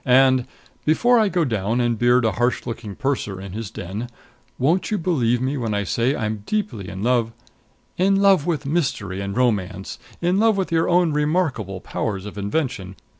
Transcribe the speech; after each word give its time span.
And, 0.03 0.47
before 0.83 1.19
I 1.19 1.29
go 1.29 1.45
down 1.45 1.79
and 1.79 1.95
beard 1.95 2.25
a 2.25 2.31
harsh 2.31 2.65
looking 2.65 2.95
purser 2.95 3.39
in 3.39 3.51
his 3.53 3.69
den, 3.69 4.09
won't 4.57 4.89
you 4.89 4.97
believe 4.97 5.39
me 5.39 5.57
when 5.57 5.75
I 5.75 5.83
say 5.83 6.15
I'm 6.15 6.41
deeply 6.47 6.89
in 6.89 7.03
love" 7.03 7.31
"In 7.99 8.15
love 8.15 8.47
with 8.47 8.65
mystery 8.65 9.21
and 9.21 9.37
romance! 9.37 9.99
In 10.19 10.39
love 10.39 10.57
with 10.57 10.71
your 10.71 10.89
own 10.89 11.13
remarkable 11.13 11.81
powers 11.81 12.25
of 12.25 12.35
invention! 12.35 12.95